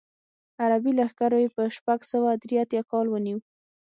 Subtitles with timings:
[0.61, 3.39] عربي لښکرو یې په شپږ سوه درې اتیا کال ونیو.